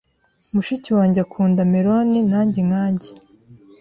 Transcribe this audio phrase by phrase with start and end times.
[0.53, 3.09] Mushiki wanjye akunda melon nanjye nkanjye.